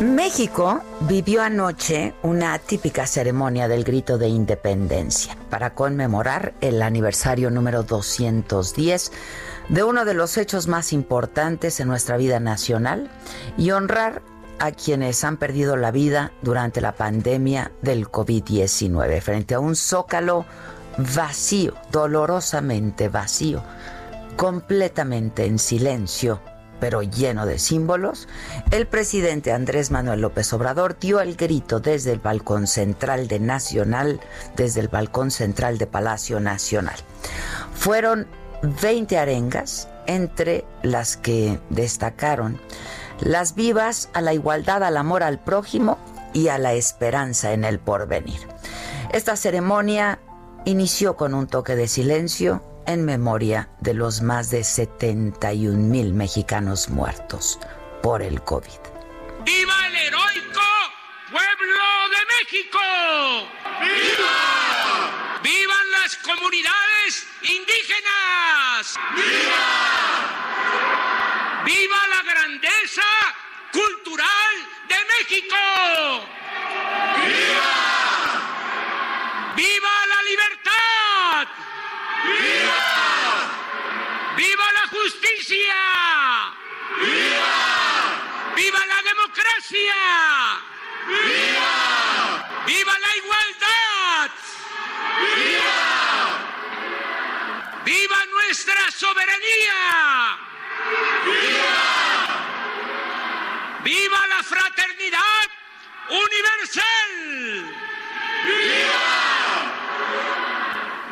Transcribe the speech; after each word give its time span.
México 0.00 0.82
vivió 1.02 1.42
anoche 1.42 2.14
una 2.24 2.58
típica 2.58 3.06
ceremonia 3.06 3.68
del 3.68 3.84
grito 3.84 4.18
de 4.18 4.26
independencia 4.26 5.36
para 5.50 5.74
conmemorar 5.74 6.52
el 6.60 6.82
aniversario 6.82 7.48
número 7.48 7.84
210 7.84 9.12
de 9.68 9.84
uno 9.84 10.04
de 10.04 10.14
los 10.14 10.36
hechos 10.36 10.66
más 10.66 10.92
importantes 10.92 11.78
en 11.78 11.86
nuestra 11.86 12.16
vida 12.16 12.40
nacional 12.40 13.08
y 13.56 13.70
honrar 13.70 14.22
a 14.58 14.72
quienes 14.72 15.22
han 15.22 15.36
perdido 15.36 15.76
la 15.76 15.92
vida 15.92 16.32
durante 16.42 16.80
la 16.80 16.96
pandemia 16.96 17.70
del 17.80 18.08
COVID-19 18.08 19.20
frente 19.20 19.54
a 19.54 19.60
un 19.60 19.76
zócalo 19.76 20.44
vacío, 21.14 21.74
dolorosamente 21.92 23.08
vacío, 23.08 23.62
completamente 24.36 25.46
en 25.46 25.60
silencio 25.60 26.40
pero 26.84 27.00
lleno 27.00 27.46
de 27.46 27.58
símbolos, 27.58 28.28
el 28.70 28.86
presidente 28.86 29.54
Andrés 29.54 29.90
Manuel 29.90 30.20
López 30.20 30.52
Obrador 30.52 30.98
dio 30.98 31.22
el 31.22 31.34
grito 31.34 31.80
desde 31.80 32.12
el 32.12 32.18
balcón 32.18 32.66
central 32.66 33.26
de 33.26 33.40
Nacional, 33.40 34.20
desde 34.54 34.80
el 34.80 34.88
balcón 34.88 35.30
central 35.30 35.78
de 35.78 35.86
Palacio 35.86 36.40
Nacional. 36.40 36.96
Fueron 37.72 38.26
20 38.82 39.16
arengas, 39.16 39.88
entre 40.06 40.66
las 40.82 41.16
que 41.16 41.58
destacaron 41.70 42.60
las 43.18 43.54
vivas 43.54 44.10
a 44.12 44.20
la 44.20 44.34
igualdad, 44.34 44.84
al 44.84 44.98
amor 44.98 45.22
al 45.22 45.42
prójimo 45.42 45.96
y 46.34 46.48
a 46.48 46.58
la 46.58 46.74
esperanza 46.74 47.54
en 47.54 47.64
el 47.64 47.78
porvenir. 47.78 48.40
Esta 49.10 49.36
ceremonia 49.36 50.18
inició 50.66 51.16
con 51.16 51.32
un 51.32 51.46
toque 51.46 51.76
de 51.76 51.88
silencio 51.88 52.62
en 52.86 53.04
memoria 53.04 53.68
de 53.80 53.94
los 53.94 54.22
más 54.22 54.50
de 54.50 54.64
71 54.64 55.76
mil 55.76 56.12
mexicanos 56.14 56.88
muertos 56.88 57.58
por 58.02 58.22
el 58.22 58.42
COVID. 58.42 58.70
¡Viva 59.44 59.86
el 59.88 59.96
heroico 59.96 60.60
pueblo 61.30 61.84
de 62.10 62.20
México! 62.34 62.78
¡Viva! 63.80 65.40
¡Vivan 65.42 65.90
las 65.90 66.16
comunidades 66.16 67.26
indígenas! 67.42 68.98
¡Viva! 69.14 69.66
¡Viva 71.64 72.00
la 72.08 72.22
grandeza 72.30 73.02
cultural 73.72 74.54
de 74.88 74.96
México! 75.12 75.56
¡Viva! 77.16 77.74
¡Viva! 79.56 80.03
¡Viva! 82.24 82.84
¡Viva 84.36 84.66
la 84.72 84.86
justicia! 84.88 85.76
¡Viva! 87.00 88.54
¡Viva 88.56 88.86
la 88.86 89.02
democracia! 89.02 89.94
¡Viva! 91.06 92.64
¡Viva 92.66 92.98
la 92.98 93.16
igualdad! 93.16 94.30
¡Viva! 95.36 95.82
¡Viva 97.84 98.26
nuestra 98.26 98.90
soberanía! 98.90 100.38
¡Viva! 101.24 101.84
¡Viva 103.84 104.26
la 104.28 104.42
fraternidad 104.42 105.50
universal! 106.08 107.74
¡Viva! 108.46 109.24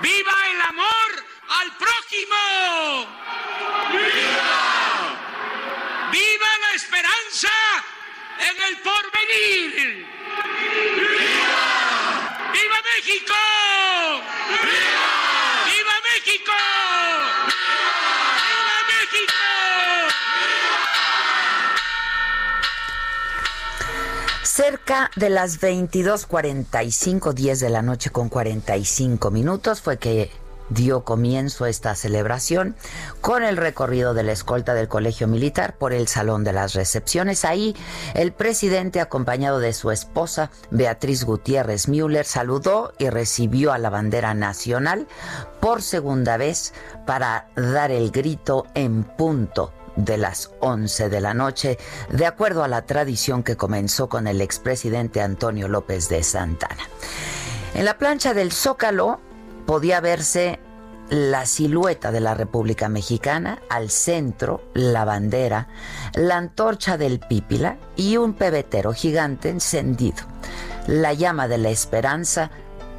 ¡Viva 0.01 0.37
el 0.51 0.61
amor 0.63 1.11
al 1.61 1.71
prójimo! 1.77 3.07
¡Viva! 3.93 4.63
¡Viva 6.11 6.59
la 6.61 6.71
esperanza 6.75 7.53
en 8.39 8.52
el 8.69 8.77
porvenir! 8.79 10.07
¡Viva! 11.19 12.53
¡Viva 12.53 12.79
México! 12.95 13.35
¡Viva! 14.63 15.13
¡Viva 15.67 15.97
México! 16.15 16.57
¡Viva 18.45 18.79
México! 18.93 19.43
Cerca 24.45 25.11
de 25.17 25.31
las 25.31 25.61
22:45, 25.61 27.33
10 27.33 27.61
de 27.61 27.71
la 27.71 27.83
noche 27.83 28.11
con 28.11 28.29
45 28.29 29.31
minutos 29.31 29.81
fue 29.81 29.99
que 29.99 30.31
dio 30.73 31.05
comienzo 31.05 31.67
esta 31.67 31.95
celebración 31.95 32.77
con 33.21 33.43
el 33.45 33.57
recorrido 33.57 34.15
de 34.15 34.23
la 34.23 34.33
escolta 34.33 34.75
del 34.75 34.89
Colegio 34.89 35.29
Militar 35.29 35.77
por 35.77 35.93
el 35.93 36.09
Salón 36.09 36.45
de 36.45 36.53
las 36.53 36.75
Recepciones. 36.75 37.45
Ahí 37.45 37.77
el 38.15 38.33
presidente, 38.33 39.01
acompañado 39.01 39.59
de 39.59 39.73
su 39.73 39.91
esposa 39.91 40.51
Beatriz 40.71 41.25
Gutiérrez 41.25 41.89
Müller, 41.89 42.25
saludó 42.25 42.93
y 42.99 43.09
recibió 43.11 43.73
a 43.73 43.79
la 43.79 43.91
bandera 43.91 44.35
nacional 44.35 45.07
por 45.61 45.83
segunda 45.83 46.37
vez 46.37 46.73
para 47.07 47.49
dar 47.57 47.91
el 47.91 48.11
grito 48.11 48.67
en 48.75 49.05
punto 49.05 49.73
de 49.97 50.17
las 50.17 50.51
11 50.61 51.09
de 51.09 51.21
la 51.21 51.35
noche, 51.35 51.79
de 52.11 52.27
acuerdo 52.27 52.65
a 52.65 52.69
la 52.69 52.83
tradición 52.83 53.43
que 53.43 53.57
comenzó 53.57 54.09
con 54.09 54.27
el 54.27 54.41
expresidente 54.41 55.21
Antonio 55.21 55.69
López 55.69 56.09
de 56.09 56.23
Santana. 56.23 56.89
En 57.75 57.85
la 57.85 57.99
plancha 57.99 58.35
del 58.35 58.53
Zócalo 58.53 59.21
podía 59.67 60.01
verse 60.01 60.61
la 61.13 61.45
silueta 61.45 62.11
de 62.11 62.21
la 62.21 62.33
República 62.33 62.89
Mexicana, 62.89 63.61
al 63.69 63.91
centro 63.91 64.63
la 64.73 65.05
bandera, 65.05 65.69
la 66.15 66.39
antorcha 66.39 66.97
del 66.97 67.21
Pípila 67.21 67.77
y 67.97 68.17
un 68.17 68.33
pebetero 68.33 68.95
gigante 68.95 69.51
encendido. 69.51 70.25
La 70.87 71.13
llama 71.13 71.49
de 71.49 71.59
la 71.59 71.69
esperanza, 71.69 72.51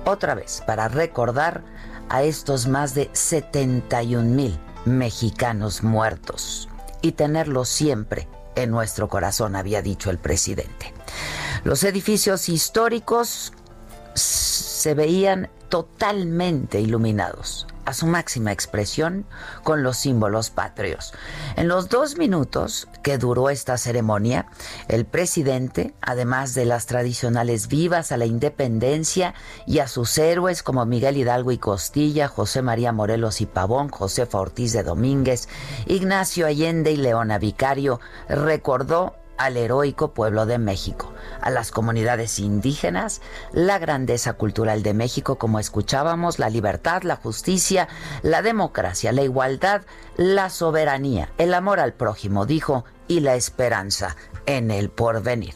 otra 0.06 0.36
vez, 0.36 0.62
para 0.68 0.90
recordar 0.90 1.64
a 2.10 2.22
estos 2.22 2.68
más 2.68 2.94
de 2.94 3.10
71 3.14 4.30
mil 4.30 4.60
mexicanos 4.86 5.82
muertos 5.82 6.70
y 7.02 7.14
tenerlos 7.14 7.68
siempre 7.68 8.28
en 8.56 8.70
nuestro 8.70 9.10
corazón, 9.10 9.56
había 9.56 9.82
dicho 9.82 10.12
el 10.12 10.20
presidente. 10.20 10.94
Los 11.64 11.84
edificios 11.84 12.48
históricos 12.48 13.54
se 14.14 14.94
veían 14.94 15.50
totalmente 15.68 16.80
iluminados 16.80 17.66
su 17.94 18.08
máxima 18.08 18.52
expresión 18.52 19.26
con 19.64 19.84
los 19.84 19.98
símbolos 19.98 20.50
patrios. 20.50 21.14
En 21.56 21.68
los 21.68 21.90
dos 21.90 22.18
minutos 22.18 22.88
que 23.02 23.18
duró 23.18 23.50
esta 23.50 23.78
ceremonia, 23.78 24.48
el 24.88 25.06
presidente, 25.06 25.94
además 26.02 26.54
de 26.54 26.66
las 26.66 26.86
tradicionales 26.86 27.68
vivas 27.68 28.12
a 28.12 28.18
la 28.18 28.26
independencia 28.26 29.34
y 29.66 29.80
a 29.80 29.88
sus 29.88 30.18
héroes 30.18 30.64
como 30.64 30.86
Miguel 30.86 31.18
Hidalgo 31.18 31.52
y 31.52 31.58
Costilla, 31.58 32.28
José 32.28 32.62
María 32.62 32.92
Morelos 32.92 33.42
y 33.42 33.46
Pavón, 33.46 33.90
Josefa 33.90 34.40
Ortiz 34.40 34.74
de 34.74 34.84
Domínguez, 34.84 35.48
Ignacio 35.86 36.48
Allende 36.48 36.92
y 36.92 36.98
Leona 36.98 37.38
Vicario, 37.38 38.00
recordó 38.28 39.16
al 39.44 39.58
heroico 39.58 40.14
pueblo 40.14 40.46
de 40.46 40.58
México, 40.58 41.14
a 41.42 41.50
las 41.50 41.72
comunidades 41.72 42.40
indígenas, 42.40 43.22
la 43.52 43.80
grandeza 43.80 44.34
cultural 44.34 44.84
de 44.84 44.94
México, 44.94 45.38
como 45.38 45.60
escuchábamos, 45.60 46.40
la 46.40 46.50
libertad, 46.50 47.04
la 47.04 47.18
justicia, 47.18 47.88
la 48.22 48.42
democracia, 48.42 49.12
la 49.12 49.24
igualdad, 49.24 49.82
la 50.16 50.50
soberanía, 50.50 51.30
el 51.38 51.54
amor 51.54 51.80
al 51.80 51.94
prójimo, 51.94 52.46
dijo, 52.46 52.86
y 53.08 53.20
la 53.20 53.36
esperanza 53.36 54.16
en 54.46 54.72
el 54.72 54.90
porvenir. 54.90 55.56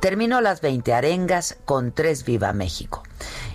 Terminó 0.00 0.40
las 0.40 0.60
20 0.60 0.92
arengas 0.92 1.56
con 1.64 1.92
tres 1.92 2.24
Viva 2.24 2.52
México. 2.52 3.02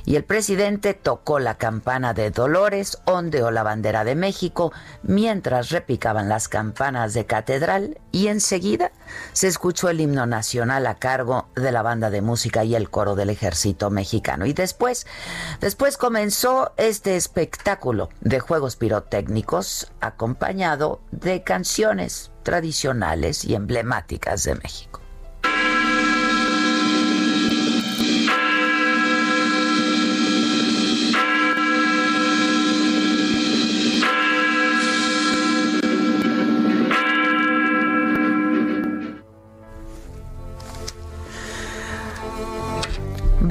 Y 0.05 0.15
el 0.15 0.23
presidente 0.23 0.93
tocó 0.93 1.39
la 1.39 1.57
campana 1.57 2.13
de 2.13 2.29
Dolores, 2.29 2.99
ondeó 3.05 3.49
la 3.49 3.63
bandera 3.63 4.03
de 4.03 4.15
México, 4.15 4.71
mientras 5.01 5.69
repicaban 5.69 6.29
las 6.29 6.47
campanas 6.47 7.13
de 7.13 7.25
catedral 7.25 7.99
y 8.11 8.27
enseguida 8.27 8.91
se 9.33 9.47
escuchó 9.47 9.89
el 9.89 9.99
himno 9.99 10.27
nacional 10.27 10.85
a 10.85 10.95
cargo 10.95 11.49
de 11.55 11.71
la 11.71 11.81
banda 11.81 12.11
de 12.11 12.21
música 12.21 12.63
y 12.63 12.75
el 12.75 12.91
coro 12.91 13.15
del 13.15 13.31
ejército 13.31 13.89
mexicano. 13.89 14.45
Y 14.45 14.53
después, 14.53 15.07
después 15.59 15.97
comenzó 15.97 16.73
este 16.77 17.15
espectáculo 17.15 18.09
de 18.21 18.39
juegos 18.39 18.75
pirotécnicos 18.75 19.91
acompañado 20.01 21.01
de 21.11 21.43
canciones 21.43 22.31
tradicionales 22.43 23.43
y 23.43 23.55
emblemáticas 23.55 24.43
de 24.43 24.55
México. 24.55 25.04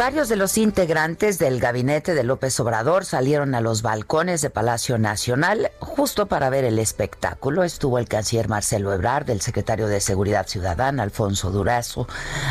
Varios 0.05 0.29
de 0.29 0.37
los 0.37 0.59
integrantes 0.59 1.39
del 1.39 1.61
gabinete 1.61 2.13
de 2.13 2.25
López 2.25 2.61
Obrador 2.61 3.07
salieron 3.07 3.55
a 3.55 3.63
los 3.63 3.81
balcones 3.81 4.43
de 4.43 4.51
Palacio 4.51 4.99
Nacional 4.99 5.71
justo 5.81 6.27
para 6.27 6.51
ver 6.51 6.65
el 6.65 6.79
espectáculo. 6.79 7.65
Estuvo 7.65 7.99
el 7.99 8.07
canciller 8.07 8.51
Marcelo 8.51 8.93
Ebrard, 8.93 9.31
el 9.31 9.41
secretario 9.41 9.87
de 9.87 10.01
Seguridad 10.01 10.47
Ciudadana 10.47 11.05
Alfonso 11.05 11.51
Durazo, 11.51 12.07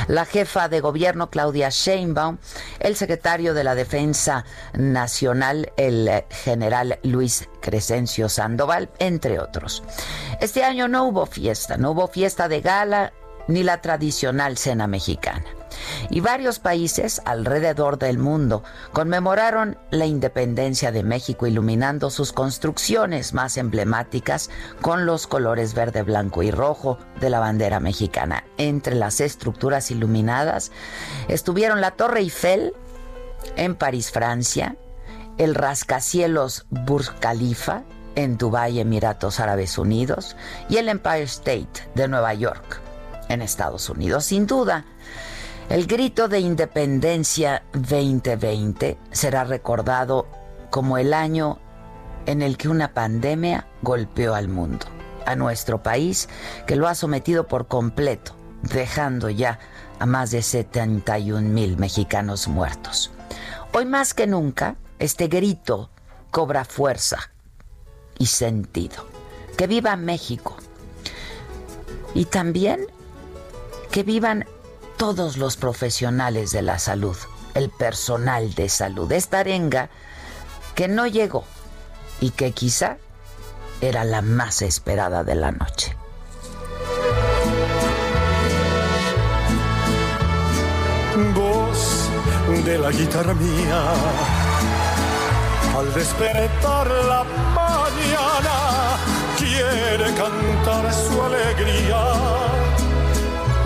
la 0.08 0.26
jefa 0.26 0.68
de 0.68 0.80
gobierno 0.80 1.30
Claudia 1.30 1.70
Sheinbaum, 1.70 2.40
el 2.80 2.96
secretario 2.96 3.54
de 3.54 3.64
la 3.64 3.76
Defensa 3.76 4.46
Nacional 4.74 5.72
el 5.78 6.10
general 6.32 6.98
Luis 7.04 7.48
Crescencio 7.62 8.30
Sandoval, 8.30 8.90
entre 8.98 9.40
otros. 9.40 9.84
Este 10.42 10.64
año 10.64 10.88
no 10.88 11.04
hubo 11.06 11.28
fiesta, 11.28 11.78
no 11.78 11.92
hubo 11.92 12.08
fiesta 12.08 12.48
de 12.48 12.62
gala 12.62 13.14
ni 13.48 13.62
la 13.62 13.80
tradicional 13.80 14.58
cena 14.58 14.88
mexicana 14.88 15.46
y 16.10 16.22
varios 16.22 16.60
países 16.60 17.22
alrededor 17.26 17.98
del 17.98 18.18
mundo 18.18 18.64
conmemoraron 18.92 19.78
la 19.92 20.06
independencia 20.06 20.92
de 20.92 21.04
México 21.04 21.48
iluminando 21.48 22.10
sus 22.10 22.34
construcciones 22.34 23.34
más 23.34 23.58
emblemáticas 23.58 24.50
con 24.82 25.06
los 25.06 25.28
colores 25.28 25.74
verde, 25.74 26.04
blanco 26.04 26.44
y 26.44 26.52
rojo 26.52 26.98
de 27.20 27.30
la 27.30 27.40
bandera 27.40 27.80
mexicana. 27.80 28.44
Entre 28.58 28.96
las 28.96 29.22
estructuras 29.22 29.92
iluminadas 29.92 30.72
estuvieron 31.28 31.82
la 31.82 31.92
Torre 31.92 32.22
Eiffel 32.22 32.74
en 33.56 33.76
París, 33.76 34.12
Francia, 34.12 34.78
el 35.38 35.56
rascacielos 35.56 36.66
Burj 36.70 37.20
Khalifa 37.20 37.84
en 38.16 38.38
Dubái, 38.38 38.80
Emiratos 38.80 39.40
Árabes 39.40 39.78
Unidos, 39.78 40.36
y 40.70 40.78
el 40.78 40.90
Empire 40.90 41.24
State 41.24 41.90
de 41.96 42.08
Nueva 42.08 42.34
York 42.34 42.82
en 43.30 43.42
Estados 43.42 43.90
Unidos. 43.90 44.26
Sin 44.26 44.46
duda, 44.46 44.86
el 45.70 45.88
grito 45.88 46.28
de 46.28 46.40
independencia 46.40 47.64
2020 47.74 48.98
será 49.12 49.44
recordado 49.44 50.28
como 50.70 50.98
el 50.98 51.14
año 51.14 51.60
en 52.26 52.42
el 52.42 52.58
que 52.58 52.70
una 52.70 52.94
pandemia 52.94 53.68
golpeó 53.82 54.36
al 54.36 54.48
mundo, 54.48 54.86
a 55.26 55.36
nuestro 55.36 55.82
país, 55.82 56.30
que 56.68 56.76
lo 56.76 56.88
ha 56.88 56.96
sometido 56.96 57.48
por 57.48 57.68
completo, 57.68 58.36
dejando 58.62 59.30
ya 59.30 59.60
a 60.00 60.06
más 60.06 60.32
de 60.32 60.42
71 60.42 61.42
mil 61.42 61.78
mexicanos 61.78 62.48
muertos. 62.48 63.12
Hoy 63.74 63.86
más 63.86 64.14
que 64.14 64.28
nunca, 64.28 64.76
este 65.00 65.28
grito 65.28 65.90
cobra 66.32 66.66
fuerza 66.66 67.32
y 68.18 68.28
sentido. 68.28 69.06
Que 69.58 69.68
viva 69.68 69.96
México. 69.96 70.58
Y 72.14 72.26
también 72.26 72.88
que 73.92 74.04
vivan 74.04 74.46
todos 75.04 75.36
los 75.36 75.58
profesionales 75.58 76.52
de 76.52 76.62
la 76.62 76.80
salud, 76.80 77.18
el 77.56 77.70
personal 77.70 78.54
de 78.54 78.70
salud. 78.70 79.12
Esta 79.12 79.40
arenga 79.40 79.90
que 80.76 80.88
no 80.88 81.08
llegó 81.08 81.44
y 82.22 82.30
que 82.30 82.54
quizá 82.54 82.96
era 83.82 84.06
la 84.06 84.22
más 84.22 84.62
esperada 84.62 85.26
de 85.26 85.36
la 85.36 85.52
noche. 85.52 85.98
Voz 91.36 92.10
de 92.64 92.78
la 92.80 92.92
guitarra 92.92 93.34
mía, 93.34 93.84
al 95.78 95.94
despertar 95.94 96.88
la 96.88 97.26
mañana, 97.54 98.98
quiere 99.38 100.14
cantar 100.16 100.94
su 100.94 101.22
alegría 101.22 102.54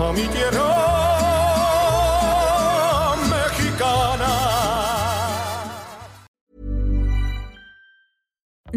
a 0.00 0.12
mi 0.12 0.26
tierra 0.26 0.57